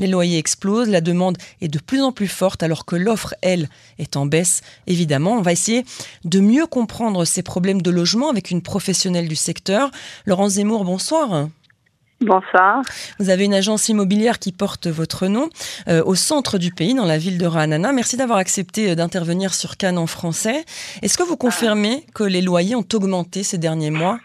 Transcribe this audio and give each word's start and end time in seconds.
Les 0.00 0.06
loyers 0.06 0.38
explosent, 0.38 0.88
la 0.88 1.02
demande 1.02 1.36
est 1.60 1.68
de 1.68 1.78
plus 1.78 2.00
en 2.00 2.10
plus 2.10 2.26
forte 2.26 2.62
alors 2.62 2.86
que 2.86 2.96
l'offre, 2.96 3.34
elle, 3.42 3.68
est 3.98 4.16
en 4.16 4.24
baisse. 4.24 4.62
Évidemment, 4.86 5.32
on 5.32 5.42
va 5.42 5.52
essayer 5.52 5.84
de 6.24 6.40
mieux 6.40 6.66
comprendre 6.66 7.26
ces 7.26 7.42
problèmes 7.42 7.82
de 7.82 7.90
logement 7.90 8.30
avec 8.30 8.50
une 8.50 8.62
professionnelle 8.62 9.28
du 9.28 9.36
secteur. 9.36 9.90
Laurence 10.24 10.52
Zemmour, 10.52 10.86
bonsoir. 10.86 11.48
Bonsoir. 12.22 12.80
Vous 13.18 13.28
avez 13.28 13.44
une 13.44 13.52
agence 13.52 13.90
immobilière 13.90 14.38
qui 14.38 14.52
porte 14.52 14.86
votre 14.86 15.26
nom 15.26 15.50
euh, 15.88 16.02
au 16.06 16.14
centre 16.14 16.56
du 16.56 16.72
pays, 16.72 16.94
dans 16.94 17.04
la 17.04 17.18
ville 17.18 17.36
de 17.36 17.46
Ranana. 17.46 17.92
Merci 17.92 18.16
d'avoir 18.16 18.38
accepté 18.38 18.90
euh, 18.90 18.94
d'intervenir 18.94 19.52
sur 19.52 19.76
Cannes 19.76 19.98
en 19.98 20.06
français. 20.06 20.64
Est-ce 21.02 21.18
que 21.18 21.22
vous 21.22 21.36
confirmez 21.36 22.06
que 22.14 22.24
les 22.24 22.40
loyers 22.40 22.74
ont 22.74 22.86
augmenté 22.94 23.42
ces 23.42 23.58
derniers 23.58 23.90
mois? 23.90 24.18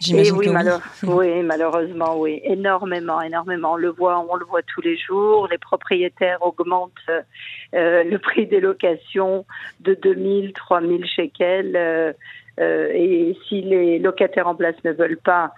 J'imagine 0.00 0.36
oui, 0.36 0.48
oui. 0.48 0.62
oui, 1.02 1.42
malheureusement, 1.42 2.18
oui, 2.18 2.40
énormément, 2.44 3.20
énormément. 3.20 3.72
On 3.72 3.76
le 3.76 3.90
voit, 3.90 4.24
on 4.28 4.36
le 4.36 4.44
voit 4.44 4.62
tous 4.62 4.80
les 4.80 4.96
jours. 4.96 5.48
Les 5.50 5.58
propriétaires 5.58 6.38
augmentent 6.42 6.92
euh, 7.08 8.04
le 8.04 8.16
prix 8.18 8.46
des 8.46 8.60
locations 8.60 9.46
de 9.80 9.94
2000, 9.94 10.52
3000 10.52 11.06
shekels. 11.06 12.14
et 12.58 13.36
si 13.48 13.62
les 13.62 13.98
locataires 13.98 14.48
en 14.48 14.54
place 14.54 14.76
ne 14.84 14.92
veulent 14.92 15.18
pas 15.18 15.52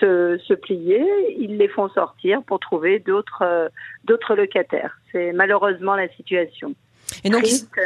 se, 0.00 0.54
plier, 0.54 1.04
ils 1.38 1.56
les 1.56 1.68
font 1.68 1.88
sortir 1.90 2.42
pour 2.42 2.60
trouver 2.60 2.98
d'autres 2.98 3.42
euh, 3.42 3.68
d'autres 4.04 4.34
locataires. 4.34 4.98
C'est 5.12 5.32
malheureusement 5.32 5.94
la 5.94 6.08
situation. 6.08 6.74
Et 7.22 7.30
donc, 7.30 7.44
euh, 7.44 7.82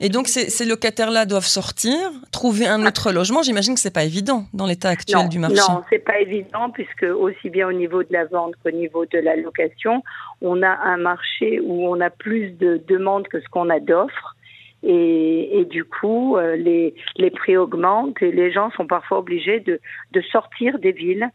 et 0.00 0.08
donc 0.08 0.26
ces, 0.26 0.64
locataires-là 0.64 1.26
doivent 1.26 1.46
sortir, 1.46 1.96
trouver 2.32 2.66
un 2.66 2.84
autre 2.86 3.12
logement. 3.12 3.42
J'imagine 3.42 3.74
que 3.74 3.80
c'est 3.80 3.94
pas 3.94 4.04
évident 4.04 4.46
dans 4.52 4.66
l'état 4.66 4.88
actuel 4.88 5.28
du 5.28 5.38
marché. 5.38 5.56
Non, 5.56 5.82
c'est 5.90 6.04
pas 6.04 6.18
évident 6.18 6.70
puisque 6.70 7.04
aussi 7.04 7.50
bien 7.50 7.68
au 7.68 7.72
niveau 7.72 8.02
de 8.02 8.12
la 8.12 8.24
vente 8.24 8.54
qu'au 8.62 8.72
niveau 8.72 9.06
de 9.06 9.18
la 9.18 9.36
location, 9.36 10.02
on 10.40 10.62
a 10.62 10.70
un 10.70 10.96
marché 10.96 11.60
où 11.60 11.86
on 11.86 12.00
a 12.00 12.10
plus 12.10 12.50
de 12.50 12.82
demandes 12.88 13.28
que 13.28 13.40
ce 13.40 13.48
qu'on 13.48 13.70
a 13.70 13.78
d'offres. 13.78 14.36
Et, 14.84 15.60
et, 15.60 15.64
du 15.64 15.84
coup, 15.84 16.36
euh, 16.36 16.56
les, 16.56 16.96
les 17.14 17.30
prix 17.30 17.56
augmentent 17.56 18.20
et 18.20 18.32
les 18.32 18.50
gens 18.50 18.72
sont 18.72 18.88
parfois 18.88 19.18
obligés 19.18 19.60
de, 19.60 19.78
de 20.10 20.20
sortir 20.22 20.80
des 20.80 20.90
villes 20.90 21.30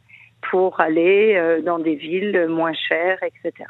pour 0.52 0.82
aller 0.82 1.36
euh, 1.38 1.62
dans 1.62 1.80
des 1.80 1.96
villes 1.96 2.48
moins 2.50 2.74
chères, 2.74 3.20
etc. 3.24 3.66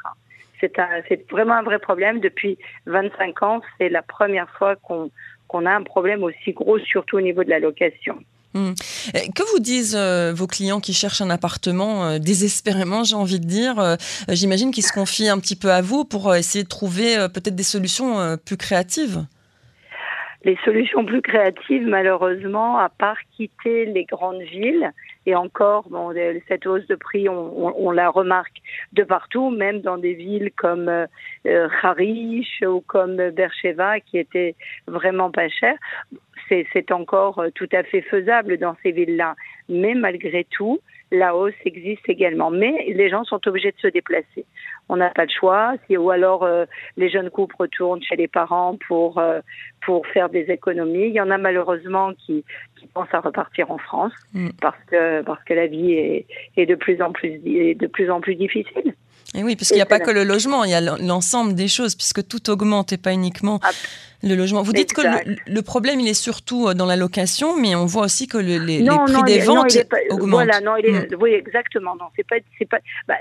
C'est 0.60 1.30
vraiment 1.30 1.54
un 1.54 1.62
vrai 1.62 1.78
problème. 1.78 2.20
Depuis 2.20 2.58
25 2.86 3.42
ans, 3.42 3.60
c'est 3.78 3.88
la 3.88 4.02
première 4.02 4.50
fois 4.50 4.76
qu'on 4.76 5.66
a 5.66 5.70
un 5.70 5.82
problème 5.82 6.22
aussi 6.22 6.52
gros, 6.52 6.78
surtout 6.78 7.16
au 7.16 7.20
niveau 7.20 7.44
de 7.44 7.50
la 7.50 7.58
location. 7.58 8.18
Hmm. 8.54 8.72
Que 9.12 9.52
vous 9.52 9.60
disent 9.60 9.94
euh, 9.94 10.32
vos 10.34 10.46
clients 10.46 10.80
qui 10.80 10.94
cherchent 10.94 11.20
un 11.20 11.28
appartement 11.28 12.06
euh, 12.06 12.18
désespérément, 12.18 13.04
j'ai 13.04 13.14
envie 13.14 13.40
de 13.40 13.46
dire 13.46 13.96
J'imagine 14.28 14.70
qu'ils 14.70 14.84
se 14.84 14.92
confient 14.92 15.28
un 15.28 15.38
petit 15.38 15.56
peu 15.56 15.70
à 15.70 15.82
vous 15.82 16.04
pour 16.04 16.34
essayer 16.34 16.64
de 16.64 16.68
trouver 16.68 17.16
peut-être 17.32 17.54
des 17.54 17.62
solutions 17.62 18.36
plus 18.44 18.56
créatives? 18.56 19.26
Les 20.44 20.56
solutions 20.64 21.04
plus 21.04 21.20
créatives, 21.20 21.86
malheureusement, 21.86 22.78
à 22.78 22.88
part 22.88 23.18
quitter 23.36 23.86
les 23.86 24.04
grandes 24.04 24.42
villes, 24.42 24.92
et 25.26 25.34
encore, 25.34 25.88
bon, 25.90 26.14
cette 26.48 26.66
hausse 26.66 26.86
de 26.86 26.94
prix, 26.94 27.28
on, 27.28 27.86
on, 27.86 27.90
la 27.90 28.08
remarque 28.08 28.62
de 28.92 29.02
partout, 29.02 29.50
même 29.50 29.80
dans 29.80 29.98
des 29.98 30.14
villes 30.14 30.50
comme 30.56 30.88
euh, 30.88 31.68
Harish 31.82 32.62
ou 32.62 32.80
comme 32.80 33.16
Bercheva, 33.30 34.00
qui 34.00 34.18
étaient 34.18 34.54
vraiment 34.86 35.30
pas 35.30 35.48
chères. 35.48 35.78
C'est 36.48 36.92
encore 36.92 37.40
euh, 37.40 37.50
tout 37.54 37.68
à 37.72 37.82
fait 37.82 38.00
faisable 38.00 38.56
dans 38.56 38.74
ces 38.82 38.90
villes-là. 38.90 39.36
Mais 39.68 39.94
malgré 39.94 40.44
tout, 40.44 40.80
la 41.10 41.34
hausse 41.34 41.54
existe 41.64 42.08
également. 42.08 42.50
Mais 42.50 42.92
les 42.94 43.08
gens 43.08 43.24
sont 43.24 43.40
obligés 43.46 43.72
de 43.72 43.78
se 43.80 43.88
déplacer. 43.88 44.44
On 44.88 44.96
n'a 44.96 45.10
pas 45.10 45.26
de 45.26 45.30
choix. 45.30 45.74
ou 45.90 46.10
alors 46.10 46.44
euh, 46.44 46.64
les 46.96 47.08
jeunes 47.10 47.30
couples 47.30 47.56
retournent 47.58 48.02
chez 48.02 48.16
les 48.16 48.28
parents 48.28 48.76
pour 48.86 49.18
euh, 49.18 49.40
pour 49.84 50.06
faire 50.06 50.28
des 50.28 50.50
économies. 50.50 51.08
Il 51.08 51.14
y 51.14 51.20
en 51.20 51.30
a 51.30 51.38
malheureusement 51.38 52.12
qui, 52.14 52.44
qui 52.76 52.86
pensent 52.86 53.12
à 53.12 53.20
repartir 53.20 53.70
en 53.70 53.78
France 53.78 54.12
mm. 54.34 54.50
parce 54.60 54.82
que 54.84 55.22
parce 55.22 55.42
que 55.44 55.54
la 55.54 55.66
vie 55.66 55.92
est, 55.92 56.26
est 56.56 56.66
de 56.66 56.74
plus 56.74 57.00
en 57.02 57.12
plus 57.12 57.40
est 57.44 57.74
de 57.74 57.86
plus 57.86 58.10
en 58.10 58.20
plus 58.20 58.34
difficile. 58.34 58.94
Et 59.34 59.42
oui, 59.42 59.56
parce 59.56 59.68
qu'il 59.68 59.76
n'y 59.76 59.82
a 59.82 59.86
pas 59.86 60.00
que 60.00 60.10
le 60.10 60.24
logement, 60.24 60.64
il 60.64 60.70
y 60.70 60.74
a 60.74 60.80
l'ensemble 60.80 61.54
des 61.54 61.68
choses, 61.68 61.94
puisque 61.94 62.26
tout 62.26 62.48
augmente 62.48 62.92
et 62.92 62.96
pas 62.96 63.12
uniquement 63.12 63.60
le 64.22 64.34
logement. 64.34 64.62
Vous 64.62 64.72
dites 64.72 64.92
que 64.92 65.02
le, 65.46 65.62
problème, 65.62 66.00
il 66.00 66.08
est 66.08 66.14
surtout 66.14 66.66
euh, 66.68 66.74
dans 66.74 66.86
la 66.86 66.96
location, 66.96 67.56
mais 67.56 67.74
on 67.74 67.86
voit 67.86 68.04
aussi 68.04 68.26
que 68.26 68.38
les, 68.38 68.58
les, 68.58 68.84
prix 68.84 69.22
des 69.26 69.40
ventes 69.40 69.76
augmentent. 70.10 70.30
Voilà, 70.30 70.60
non, 70.60 70.76
il 70.76 70.86
est, 70.86 71.12
mm. 71.12 71.16
oui, 71.20 71.34
exactement. 71.34 71.94
Non, 71.96 72.06
c'est 72.16 72.26
pas, 72.26 72.36
c'est 72.58 72.68
pas, 72.68 72.78
bah, 73.06 73.16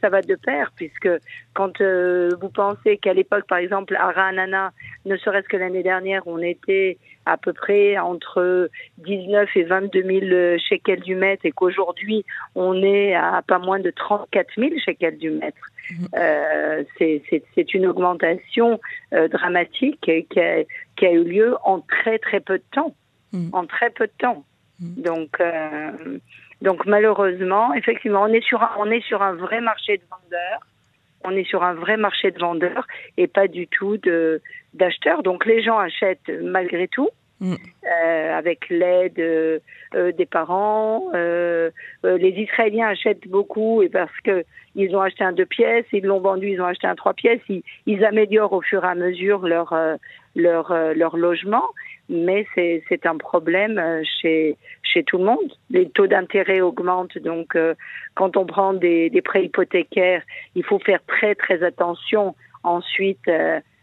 ça 0.00 0.08
va 0.10 0.22
de 0.22 0.34
pair, 0.36 0.70
puisque 0.76 1.08
quand 1.54 1.80
euh, 1.80 2.30
vous 2.40 2.50
pensez 2.50 2.98
qu'à 2.98 3.14
l'époque, 3.14 3.46
par 3.48 3.58
exemple, 3.58 3.96
à 3.96 4.10
Ranana, 4.10 4.72
ne 5.06 5.16
serait-ce 5.16 5.48
que 5.48 5.56
l'année 5.56 5.82
dernière, 5.82 6.22
on 6.26 6.38
était 6.38 6.98
à 7.26 7.36
peu 7.36 7.52
près 7.52 7.98
entre 7.98 8.70
19 8.98 9.48
et 9.56 9.62
22 9.64 10.02
000 10.02 10.58
shekels 10.58 11.00
du 11.00 11.14
mètre 11.14 11.44
et 11.44 11.52
qu'aujourd'hui 11.52 12.24
on 12.54 12.82
est 12.82 13.14
à 13.14 13.42
pas 13.46 13.58
moins 13.58 13.80
de 13.80 13.90
34 13.90 14.48
000 14.56 14.70
shekels 14.84 15.18
du 15.18 15.30
mètre. 15.30 15.58
Mhm. 15.90 16.08
Euh, 16.16 16.84
c'est 16.98 17.74
une 17.74 17.86
augmentation 17.86 18.80
euh, 19.12 19.28
dramatique 19.28 20.00
qui 20.00 20.40
a, 20.40 20.62
qui 20.96 21.06
a, 21.06 21.12
eu 21.12 21.24
lieu 21.24 21.56
en 21.64 21.80
très 21.80 22.18
très 22.18 22.40
peu 22.40 22.58
de 22.58 22.64
temps. 22.72 22.94
Mhm. 23.32 23.50
En 23.52 23.66
très 23.66 23.90
peu 23.90 24.06
de 24.06 24.12
temps. 24.18 24.44
Mhm. 24.80 25.02
Donc, 25.02 25.40
euh, 25.40 26.18
donc 26.60 26.86
malheureusement, 26.86 27.74
effectivement, 27.74 28.22
on 28.22 28.32
est 28.32 28.44
sur 28.44 28.62
un, 28.62 28.70
on 28.78 28.90
est 28.90 29.04
sur 29.04 29.22
un 29.22 29.34
vrai 29.34 29.60
marché 29.60 29.98
de 29.98 30.02
vendeurs 30.10 30.60
on 31.24 31.36
est 31.36 31.44
sur 31.44 31.62
un 31.62 31.74
vrai 31.74 31.96
marché 31.96 32.30
de 32.30 32.38
vendeurs 32.38 32.86
et 33.16 33.26
pas 33.26 33.48
du 33.48 33.66
tout 33.68 33.96
de 33.98 34.40
d'acheteurs. 34.74 35.22
Donc 35.22 35.46
les 35.46 35.62
gens 35.62 35.78
achètent 35.78 36.30
malgré 36.42 36.88
tout. 36.88 37.10
Mm. 37.42 37.54
Euh, 37.54 38.38
avec 38.38 38.68
l'aide 38.70 39.18
euh, 39.18 39.58
euh, 39.96 40.12
des 40.12 40.26
parents. 40.26 41.10
les 41.12 42.34
Israéliens 42.36 42.86
achètent 42.86 43.26
beaucoup 43.26 43.82
et 43.82 43.88
parce 43.88 44.16
que 44.22 44.44
ils 44.76 44.94
ont 44.94 45.00
acheté 45.00 45.24
un 45.24 45.32
deux 45.32 45.44
pièces, 45.44 45.84
ils 45.92 46.04
l'ont 46.04 46.20
vendu, 46.20 46.50
ils 46.50 46.60
ont 46.60 46.66
acheté 46.66 46.86
un 46.86 46.94
trois 46.94 47.14
pièces. 47.14 47.40
Ils, 47.48 47.62
ils, 47.86 48.04
améliorent 48.04 48.52
au 48.52 48.62
fur 48.62 48.84
et 48.84 48.88
à 48.88 48.94
mesure 48.94 49.40
leur 49.46 49.74
leur 50.36 50.72
leur 50.94 51.16
logement, 51.16 51.64
mais 52.08 52.46
c'est 52.54 53.06
un 53.06 53.16
problème 53.16 53.80
chez 54.20 54.56
chez 54.82 55.04
tout 55.04 55.18
le 55.18 55.24
monde. 55.24 55.52
Les 55.70 55.88
taux 55.88 56.06
d'intérêt 56.06 56.60
augmentent, 56.60 57.16
donc 57.18 57.56
quand 58.14 58.36
on 58.36 58.44
prend 58.44 58.74
des, 58.74 59.08
des 59.08 59.22
prêts 59.22 59.44
hypothécaires, 59.44 60.22
il 60.54 60.64
faut 60.64 60.78
faire 60.78 61.00
très 61.06 61.34
très 61.34 61.62
attention 61.62 62.34
ensuite 62.62 63.28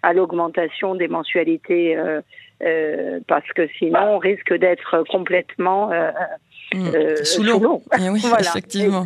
à 0.01 0.13
l'augmentation 0.13 0.95
des 0.95 1.07
mensualités 1.07 1.97
euh, 1.97 2.21
euh, 2.63 3.19
parce 3.27 3.47
que 3.55 3.67
sinon 3.77 4.15
on 4.15 4.17
risque 4.17 4.53
d'être 4.53 5.03
complètement 5.09 5.91
euh, 5.91 6.11
mmh. 6.73 7.23
sous 7.23 7.43
l'eau. 7.43 7.81
Eh 7.97 8.09
oui, 8.09 8.21
effectivement. 8.39 9.05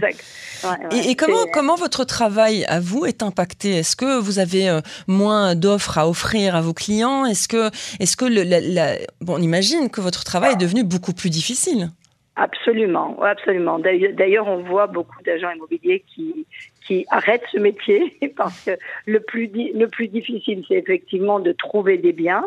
Et, 0.91 1.16
comment, 1.16 1.46
comment 1.51 1.75
votre 1.75 2.03
travail 2.03 2.66
à 2.66 2.79
vous 2.79 3.06
est 3.06 3.24
impacté? 3.24 3.75
Est-ce 3.75 3.96
que 3.96 4.19
vous 4.19 4.40
avez 4.40 4.79
moins 5.07 5.56
d'offres 5.56 5.97
à 5.97 6.07
offrir 6.07 6.56
à 6.56 6.62
vos 6.62 6.74
clients? 6.74 7.25
Est-ce 7.25 7.47
que, 7.47 7.68
est-ce 8.00 8.18
que 8.18 8.25
le, 8.25 9.06
bon, 9.22 9.35
on 9.38 9.41
imagine 9.41 9.90
que 9.90 10.01
votre 10.01 10.24
travail 10.24 10.53
est 10.53 10.57
devenu 10.57 10.84
beaucoup 10.84 11.13
plus 11.13 11.29
difficile 11.29 11.90
Absolument, 12.35 13.22
absolument. 13.22 13.78
D'ailleurs, 13.78 14.47
on 14.47 14.63
voit 14.63 14.88
beaucoup 14.88 15.22
d'agents 15.24 15.51
immobiliers 15.51 16.03
qui, 16.07 16.47
qui 16.85 17.06
arrêtent 17.12 17.45
ce 17.51 17.59
métier 17.59 18.18
parce 18.35 18.59
que 18.62 18.72
le 19.06 19.19
plus, 19.19 19.51
le 19.53 19.85
plus 19.88 20.07
difficile, 20.07 20.63
c'est 20.68 20.75
effectivement 20.75 21.40
de 21.40 21.51
trouver 21.51 21.97
des 21.97 22.12
biens. 22.12 22.45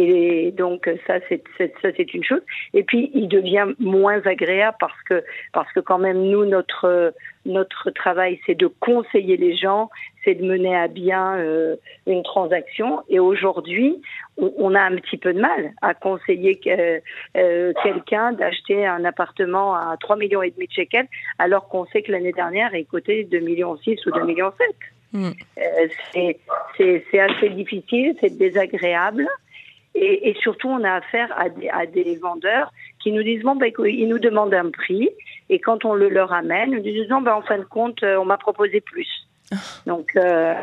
Et 0.00 0.52
donc 0.56 0.88
ça 1.08 1.14
c'est 1.28 1.42
ça 1.58 1.88
c'est 1.96 2.14
une 2.14 2.22
chose. 2.22 2.42
Et 2.72 2.84
puis 2.84 3.10
il 3.14 3.26
devient 3.26 3.66
moins 3.80 4.24
agréable 4.26 4.76
parce 4.78 5.02
que 5.08 5.24
parce 5.52 5.72
que 5.72 5.80
quand 5.80 5.98
même 5.98 6.22
nous 6.22 6.44
notre 6.44 7.12
notre 7.44 7.90
travail 7.90 8.38
c'est 8.46 8.54
de 8.54 8.68
conseiller 8.68 9.36
les 9.36 9.56
gens, 9.56 9.90
c'est 10.24 10.36
de 10.36 10.44
mener 10.44 10.76
à 10.76 10.86
bien 10.86 11.36
euh, 11.38 11.74
une 12.06 12.22
transaction. 12.22 13.02
Et 13.08 13.18
aujourd'hui 13.18 14.00
on, 14.36 14.76
a 14.76 14.82
un 14.82 14.94
petit 14.94 15.16
peu 15.16 15.34
de 15.34 15.40
mal 15.40 15.72
à 15.82 15.94
conseiller 15.94 16.60
euh, 16.68 17.72
quelqu'un 17.82 18.30
d'acheter 18.34 18.86
un 18.86 19.04
appartement 19.04 19.74
à 19.74 19.96
3 19.98 20.14
millions 20.14 20.42
et 20.42 20.52
demi 20.52 20.68
de 20.68 20.72
shekels 20.72 21.08
alors 21.40 21.68
qu'on 21.68 21.86
sait 21.86 22.02
que 22.02 22.12
l'année 22.12 22.32
dernière 22.32 22.72
il 22.72 22.86
coûtait 22.86 23.24
2 23.24 23.40
millions 23.40 23.76
6 23.76 24.06
ou 24.06 24.12
2 24.12 24.22
millions 24.22 24.52
7. 24.56 24.76
Mm. 25.12 25.30
Euh, 25.58 25.88
c'est 26.76 27.18
assez 27.18 27.48
difficile, 27.48 28.14
c'est 28.20 28.38
désagréable. 28.38 29.26
Et, 30.00 30.34
surtout, 30.40 30.68
on 30.68 30.84
a 30.84 30.92
affaire 30.92 31.32
à 31.36 31.48
des, 31.48 31.68
à 31.68 31.86
des 31.86 32.16
vendeurs 32.16 32.72
qui 33.02 33.12
nous 33.12 33.22
disent 33.22 33.42
bon, 33.42 33.56
ben, 33.56 33.72
ils 33.84 34.08
nous 34.08 34.18
demandent 34.18 34.54
un 34.54 34.70
prix, 34.70 35.10
et 35.50 35.58
quand 35.58 35.84
on 35.84 35.94
le 35.94 36.08
leur 36.08 36.32
amène, 36.32 36.70
ils 36.72 36.76
nous 36.76 36.82
disent 36.82 37.08
non, 37.08 37.20
ben, 37.20 37.34
en 37.34 37.42
fin 37.42 37.58
de 37.58 37.64
compte, 37.64 38.02
euh, 38.02 38.16
on 38.16 38.24
m'a 38.24 38.38
proposé 38.38 38.80
plus. 38.80 39.08
Ah. 39.52 39.56
Donc, 39.86 40.10
euh, 40.16 40.54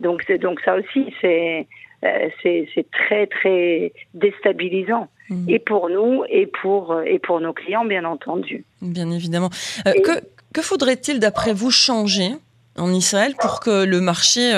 donc, 0.00 0.22
c'est 0.26 0.38
donc 0.38 0.60
ça 0.60 0.76
aussi, 0.76 1.12
c'est 1.20 1.66
euh, 2.04 2.28
c'est 2.42 2.86
très 2.92 3.26
très 3.26 3.92
déstabilisant. 4.14 5.08
Mmh. 5.30 5.48
Et 5.48 5.58
pour 5.58 5.88
nous, 5.88 6.24
et 6.28 6.46
pour, 6.46 7.00
et 7.04 7.18
pour 7.18 7.40
nos 7.40 7.52
clients, 7.52 7.84
bien 7.84 8.04
entendu. 8.04 8.64
Bien 8.80 9.10
évidemment. 9.10 9.50
que, 9.84 10.20
que 10.52 10.62
faudrait-il, 10.62 11.18
d'après 11.18 11.52
vous, 11.52 11.70
changer 11.70 12.28
en 12.76 12.92
Israël 12.92 13.34
pour 13.40 13.58
que 13.58 13.84
le 13.84 14.00
marché 14.00 14.52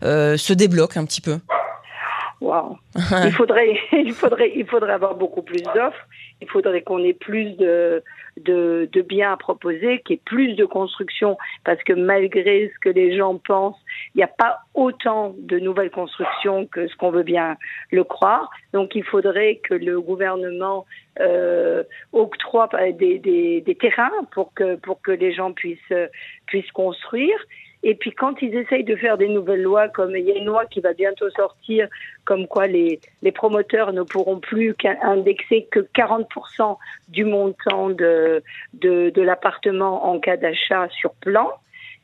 se 0.00 0.52
débloque 0.54 0.96
un 0.96 1.04
petit 1.04 1.20
peu? 1.20 1.38
Wow. 2.40 2.76
il 2.94 3.32
faudrait, 3.32 3.78
il 3.92 4.12
faudrait, 4.12 4.52
il 4.54 4.66
faudrait 4.66 4.92
avoir 4.92 5.14
beaucoup 5.14 5.42
plus 5.42 5.62
d'offres. 5.62 6.06
Il 6.42 6.48
faudrait 6.50 6.82
qu'on 6.82 7.02
ait 7.02 7.14
plus 7.14 7.56
de, 7.56 8.02
de, 8.36 8.88
de, 8.92 9.02
biens 9.02 9.32
à 9.32 9.36
proposer, 9.38 10.00
qu'il 10.00 10.16
y 10.16 10.18
ait 10.18 10.22
plus 10.22 10.54
de 10.54 10.66
construction, 10.66 11.38
parce 11.64 11.82
que 11.82 11.94
malgré 11.94 12.70
ce 12.74 12.78
que 12.78 12.90
les 12.90 13.16
gens 13.16 13.38
pensent, 13.38 13.80
il 14.14 14.18
n'y 14.18 14.22
a 14.22 14.28
pas 14.28 14.58
autant 14.74 15.34
de 15.38 15.58
nouvelles 15.58 15.90
constructions 15.90 16.66
que 16.66 16.88
ce 16.88 16.96
qu'on 16.96 17.10
veut 17.10 17.22
bien 17.22 17.56
le 17.90 18.04
croire. 18.04 18.50
Donc 18.74 18.94
il 18.94 19.04
faudrait 19.04 19.56
que 19.64 19.72
le 19.72 19.98
gouvernement 19.98 20.84
euh, 21.20 21.84
octroie 22.12 22.68
des, 22.98 23.18
des, 23.18 23.62
des, 23.62 23.74
terrains 23.74 24.10
pour 24.32 24.52
que, 24.52 24.76
pour 24.76 25.00
que 25.00 25.12
les 25.12 25.32
gens 25.32 25.52
puissent, 25.52 25.78
puissent 26.44 26.72
construire. 26.72 27.38
Et 27.82 27.94
puis 27.94 28.12
quand 28.12 28.40
ils 28.42 28.54
essayent 28.54 28.84
de 28.84 28.96
faire 28.96 29.18
des 29.18 29.28
nouvelles 29.28 29.62
lois, 29.62 29.88
comme 29.88 30.16
il 30.16 30.24
y 30.24 30.32
a 30.32 30.36
une 30.36 30.46
loi 30.46 30.66
qui 30.66 30.80
va 30.80 30.92
bientôt 30.92 31.30
sortir, 31.30 31.88
comme 32.24 32.46
quoi 32.46 32.66
les, 32.66 33.00
les 33.22 33.32
promoteurs 33.32 33.92
ne 33.92 34.02
pourront 34.02 34.40
plus 34.40 34.74
indexer 35.02 35.68
que 35.70 35.80
40% 35.80 36.76
du 37.08 37.24
montant 37.24 37.90
de, 37.90 38.42
de, 38.74 39.10
de 39.10 39.22
l'appartement 39.22 40.06
en 40.10 40.18
cas 40.18 40.36
d'achat 40.36 40.88
sur 40.90 41.14
plan, 41.14 41.50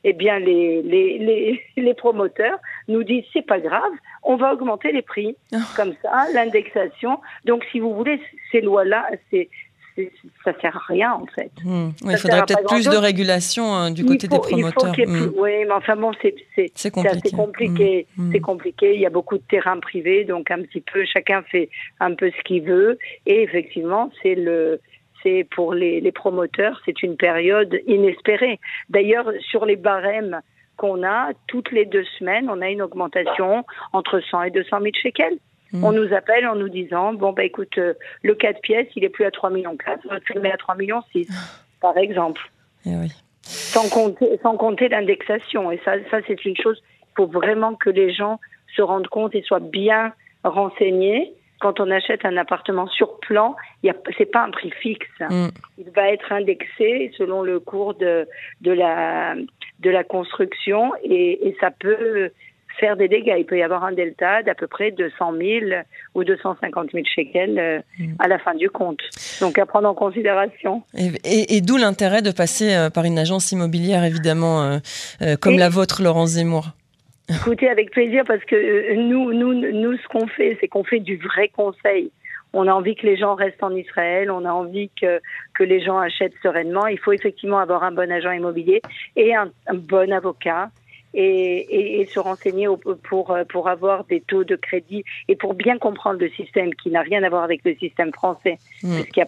eh 0.03 0.13
bien 0.13 0.39
les, 0.39 0.81
les, 0.81 1.17
les, 1.17 1.61
les 1.81 1.93
promoteurs 1.93 2.59
nous 2.87 3.03
disent 3.03 3.25
c'est 3.33 3.45
pas 3.45 3.59
grave, 3.59 3.91
on 4.23 4.35
va 4.35 4.53
augmenter 4.53 4.91
les 4.91 5.01
prix. 5.01 5.35
Oh. 5.53 5.57
Comme 5.75 5.93
ça, 6.01 6.25
l'indexation. 6.33 7.19
Donc 7.45 7.65
si 7.71 7.79
vous 7.79 7.93
voulez, 7.93 8.21
ces 8.51 8.61
lois-là, 8.61 9.09
c'est 9.31 9.49
ça 10.43 10.53
sert 10.59 10.75
à 10.75 10.81
rien 10.87 11.13
en 11.13 11.25
fait. 11.27 11.51
Hmm. 11.63 11.89
il 12.03 12.17
faudrait 12.17 12.41
peut-être 12.45 12.67
plus 12.67 12.87
de 12.87 12.97
régulation 12.97 13.73
hein, 13.73 13.91
du 13.91 14.05
côté 14.05 14.27
des 14.27 14.37
promoteurs. 14.37 14.93
Hmm. 14.93 15.31
Oui, 15.37 15.65
mais 15.65 15.71
enfin 15.71 15.95
bon, 15.95 16.11
c'est 16.21 16.91
compliqué. 16.91 17.31
compliqué. 17.31 18.07
Hmm. 18.17 18.31
C'est 18.31 18.39
compliqué. 18.39 18.95
Il 18.95 19.01
y 19.01 19.05
a 19.05 19.09
beaucoup 19.09 19.37
de 19.37 19.43
terrains 19.43 19.79
privés, 19.79 20.25
donc 20.25 20.51
un 20.51 20.61
petit 20.61 20.81
peu, 20.81 21.05
chacun 21.05 21.43
fait 21.43 21.69
un 21.99 22.13
peu 22.15 22.31
ce 22.31 22.43
qu'il 22.43 22.63
veut. 22.63 22.97
Et 23.25 23.43
effectivement, 23.43 24.11
c'est 24.21 24.35
le 24.35 24.79
c'est 25.21 25.47
pour 25.55 25.73
les, 25.73 26.01
les 26.01 26.11
promoteurs, 26.11 26.81
c'est 26.85 27.01
une 27.01 27.15
période 27.15 27.79
inespérée. 27.87 28.59
D'ailleurs, 28.89 29.31
sur 29.49 29.65
les 29.65 29.77
barèmes 29.77 30.41
qu'on 30.75 31.03
a, 31.03 31.31
toutes 31.47 31.71
les 31.71 31.85
deux 31.85 32.03
semaines, 32.19 32.49
on 32.49 32.61
a 32.61 32.69
une 32.69 32.81
augmentation 32.81 33.63
entre 33.93 34.19
100 34.19 34.43
et 34.43 34.51
200 34.51 34.77
000 34.81 34.91
shekels. 35.01 35.37
On 35.81 35.91
mm. 35.91 35.95
nous 35.95 36.13
appelle 36.13 36.47
en 36.47 36.55
nous 36.55 36.69
disant 36.69 37.13
bon 37.13 37.33
bah 37.33 37.43
écoute 37.43 37.77
euh, 37.77 37.93
le 38.21 38.35
4 38.35 38.61
pièces 38.61 38.87
il 38.95 39.03
est 39.03 39.09
plus 39.09 39.25
à 39.25 39.31
3 39.31 39.49
millions 39.49 39.75
4, 39.75 40.19
tu 40.25 40.33
le 40.33 40.41
mets 40.41 40.51
à 40.51 40.57
3 40.57 40.75
millions 40.75 41.01
6 41.11 41.27
par 41.81 41.97
exemple. 41.97 42.41
Et 42.85 42.91
eh 42.91 42.95
oui. 42.97 43.11
Sans 43.41 43.89
compter 43.89 44.39
sans 44.41 44.55
compter 44.55 44.89
l'indexation 44.89 45.71
et 45.71 45.79
ça 45.83 45.93
ça 46.11 46.19
c'est 46.27 46.45
une 46.45 46.57
chose 46.57 46.81
il 47.01 47.15
faut 47.17 47.27
vraiment 47.27 47.75
que 47.75 47.89
les 47.89 48.13
gens 48.13 48.39
se 48.75 48.81
rendent 48.81 49.07
compte 49.07 49.35
et 49.35 49.41
soient 49.41 49.59
bien 49.59 50.13
renseignés 50.43 51.33
quand 51.63 51.79
on 51.79 51.89
achète 51.91 52.25
un 52.25 52.35
appartement 52.35 52.87
sur 52.87 53.19
plan, 53.21 53.55
ce 53.85 53.87
n'est 53.87 54.25
pas 54.25 54.43
un 54.43 54.51
prix 54.51 54.71
fixe. 54.81 55.07
Mm. 55.21 55.47
Il 55.77 55.89
va 55.91 56.09
être 56.09 56.33
indexé 56.33 57.09
selon 57.17 57.41
le 57.41 57.61
cours 57.61 57.93
de, 57.93 58.27
de, 58.59 58.73
la, 58.73 59.35
de 59.79 59.89
la 59.89 60.03
construction 60.03 60.91
et, 61.05 61.47
et 61.47 61.55
ça 61.61 61.71
peut 61.71 62.31
faire 62.79 62.97
des 62.97 63.07
dégâts. 63.07 63.35
Il 63.37 63.45
peut 63.45 63.57
y 63.57 63.63
avoir 63.63 63.83
un 63.83 63.91
delta 63.91 64.43
d'à 64.43 64.55
peu 64.55 64.67
près 64.67 64.91
200 64.91 65.33
000 65.37 65.65
ou 66.15 66.23
250 66.23 66.91
000 66.91 67.03
shekels 67.05 67.59
euh, 67.59 67.79
mm. 67.99 68.15
à 68.19 68.27
la 68.27 68.39
fin 68.39 68.55
du 68.55 68.69
compte. 68.69 69.01
Donc 69.41 69.57
à 69.57 69.65
prendre 69.65 69.87
en 69.87 69.93
considération. 69.93 70.83
Et, 70.95 71.61
d'où 71.61 71.77
l'intérêt 71.77 72.21
de 72.21 72.31
passer 72.31 72.73
euh, 72.73 72.89
par 72.89 73.05
une 73.05 73.19
agence 73.19 73.51
immobilière, 73.51 74.03
évidemment, 74.03 74.79
euh, 75.21 75.35
comme 75.39 75.57
la 75.57 75.69
vôtre, 75.69 76.01
Laurence 76.01 76.31
Zemmour. 76.31 76.69
Écoutez, 77.29 77.69
avec 77.69 77.91
plaisir, 77.91 78.23
parce 78.27 78.43
que 78.43 78.95
nous, 78.95 79.33
nous, 79.33 79.53
nous 79.53 79.97
ce 79.97 80.07
qu'on 80.09 80.27
fait, 80.27 80.57
c'est 80.59 80.67
qu'on 80.67 80.83
fait 80.83 80.99
du 80.99 81.17
vrai 81.17 81.49
conseil. 81.49 82.11
On 82.55 82.67
a 82.67 82.71
envie 82.71 82.95
que 82.95 83.07
les 83.07 83.17
gens 83.17 83.33
restent 83.33 83.63
en 83.63 83.75
Israël, 83.75 84.29
on 84.29 84.45
a 84.45 84.51
envie 84.51 84.91
que, 85.01 85.19
que 85.55 85.63
les 85.63 85.81
gens 85.81 85.97
achètent 85.97 86.35
sereinement. 86.43 86.85
Il 86.85 86.99
faut 86.99 87.13
effectivement 87.13 87.57
avoir 87.57 87.83
un 87.83 87.91
bon 87.91 88.11
agent 88.11 88.31
immobilier 88.31 88.81
et 89.15 89.33
un 89.33 89.49
bon 89.73 90.11
avocat 90.11 90.69
et, 91.13 92.01
et, 92.01 92.05
se 92.07 92.19
renseigner 92.19 92.67
pour, 93.03 93.35
pour 93.49 93.69
avoir 93.69 94.03
des 94.05 94.21
taux 94.21 94.43
de 94.43 94.55
crédit 94.55 95.03
et 95.27 95.35
pour 95.35 95.53
bien 95.53 95.77
comprendre 95.77 96.19
le 96.19 96.29
système 96.29 96.73
qui 96.73 96.89
n'a 96.89 97.01
rien 97.01 97.23
à 97.23 97.29
voir 97.29 97.43
avec 97.43 97.61
le 97.65 97.75
système 97.75 98.11
français, 98.11 98.57
mmh. 98.81 98.95
parce 98.95 99.09
qu'il 99.09 99.23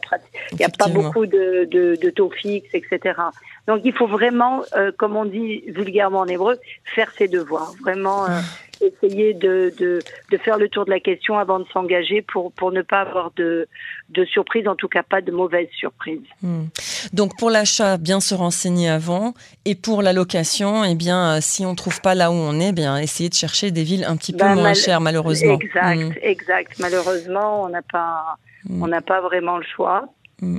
n'y 0.60 0.64
a, 0.64 0.68
a 0.68 0.70
pas 0.70 0.88
beaucoup 0.88 1.26
de, 1.26 1.68
de, 1.70 1.96
de, 2.02 2.10
taux 2.10 2.30
fixes, 2.30 2.74
etc. 2.74 3.20
Donc 3.68 3.82
il 3.84 3.94
faut 3.94 4.08
vraiment, 4.08 4.64
euh, 4.76 4.92
comme 4.98 5.16
on 5.16 5.26
dit 5.26 5.64
vulgairement 5.68 6.20
en 6.20 6.28
hébreu, 6.28 6.58
faire 6.84 7.12
ses 7.12 7.28
devoirs, 7.28 7.74
vraiment 7.82 8.26
euh, 8.26 8.40
essayer 8.82 9.34
de, 9.34 9.74
de, 9.78 10.00
de, 10.32 10.38
faire 10.38 10.58
le 10.58 10.70
tour 10.70 10.86
de 10.86 10.90
la 10.90 11.00
question 11.00 11.38
avant 11.38 11.60
de 11.60 11.66
s'engager 11.74 12.22
pour, 12.22 12.52
pour 12.52 12.72
ne 12.72 12.82
pas 12.82 13.02
avoir 13.02 13.32
de, 13.36 13.68
de 14.10 14.26
surprise, 14.26 14.68
en 14.68 14.76
tout 14.76 14.88
cas 14.88 15.04
pas 15.04 15.22
de 15.22 15.32
mauvaise 15.32 15.68
surprise. 15.78 16.22
Hmm. 16.42 16.66
Donc 17.14 17.38
pour 17.38 17.50
l'achat, 17.50 17.98
bien 17.98 18.20
se 18.20 18.36
renseigner 18.36 18.90
avant, 18.90 19.34
et 19.66 19.76
pour 19.76 20.02
la 20.02 20.14
location, 20.14 20.84
eh 20.84 20.96
bien, 20.96 21.36
euh, 21.36 21.40
si 21.42 21.66
on 21.66 21.72
ne 21.72 21.76
trouve 21.76 22.02
pas 22.02 22.16
là 22.16 22.32
où 22.32 22.36
on 22.36 22.60
est, 22.60 22.70
eh 22.70 22.72
bien, 22.72 22.98
essayer 22.98 23.30
de 23.30 23.36
chercher 23.36 23.72
des 23.72 23.84
villes 23.84 24.06
un 24.06 24.18
petit 24.18 24.34
peu 24.34 24.40
bah, 24.40 24.56
moins 24.56 24.74
chères, 24.74 25.02
malheureusement. 25.02 25.58
Exact, 25.60 25.98
hmm. 25.98 26.12
exact. 26.22 26.80
Malheureusement, 26.80 27.64
on 27.64 27.70
n'a 27.70 27.82
pas, 27.82 28.38
hmm. 28.68 28.84
on 28.84 28.88
n'a 28.88 29.02
pas 29.02 29.22
vraiment 29.22 29.58
le 29.58 29.66
choix. 29.76 30.08
Mm. 30.42 30.58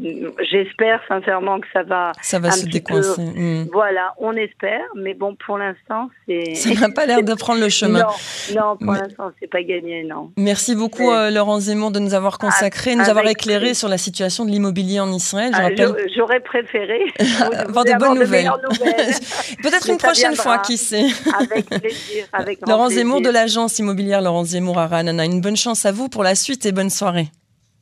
J'espère 0.51 1.01
sincèrement 1.07 1.61
que 1.61 1.67
ça 1.73 1.83
va. 1.83 2.13
Ça 2.23 2.39
va 2.39 2.51
se 2.51 2.67
décoincer. 2.67 3.23
Mm. 3.23 3.69
Voilà, 3.73 4.15
on 4.19 4.33
espère, 4.33 4.81
mais 4.95 5.15
bon, 5.15 5.37
pour 5.45 5.59
l'instant, 5.59 6.09
c'est. 6.27 6.55
Ça 6.55 6.71
n'a 6.75 6.89
pas 6.89 7.07
l'air 7.07 7.23
de 7.23 7.35
prendre 7.35 7.61
le 7.61 7.69
chemin. 7.69 8.01
Non, 8.01 8.61
non 8.61 8.77
pour 8.77 8.93
l'instant, 8.93 9.31
c'est 9.41 9.51
pas 9.51 9.63
gagné, 9.63 10.05
non. 10.05 10.33
Merci 10.39 10.75
beaucoup, 10.75 11.11
euh, 11.11 11.31
Laurent 11.31 11.61
Zemmour, 11.61 11.91
de 11.91 11.99
nous 11.99 12.15
avoir 12.15 12.39
consacré, 12.39 12.95
nous 12.95 13.09
avoir 13.09 13.27
éclairé 13.27 13.75
sur 13.75 13.89
la 13.89 13.99
situation 13.99 14.45
de 14.45 14.51
l'immobilier 14.51 15.01
en 15.01 15.13
Israël. 15.13 15.53
Ah, 15.55 15.69
j'aurais 16.17 16.41
préféré 16.41 17.01
avoir 17.59 17.85
de 17.85 17.99
bonnes 17.99 18.19
nouvelles. 18.19 18.51
Peut-être 19.63 19.91
une 19.91 19.99
prochaine 19.99 20.37
fois, 20.37 20.59
qui 20.59 20.77
sait. 20.77 21.07
Avec 21.39 21.67
plaisir. 21.67 22.27
Avec 22.33 22.61
Laurent 22.67 22.89
Zemmour 22.89 23.21
de 23.21 23.31
l'agence 23.31 23.79
immobilière 23.79 24.23
Laurent 24.23 24.45
Zemmour 24.45 24.79
à 24.79 24.87
Ranana. 24.87 25.25
Une 25.25 25.41
bonne 25.41 25.57
chance 25.57 25.85
à 25.85 25.93
vous 25.93 26.09
pour 26.09 26.23
la 26.23 26.35
suite 26.35 26.65
et 26.67 26.73
bonne 26.73 26.91
soirée. 26.91 27.29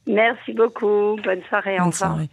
Merci 0.06 0.52
beaucoup. 0.52 1.16
Bonne 1.24 1.42
soirée. 1.48 1.78
Bonne 1.78 1.92
Soirée. 1.92 2.28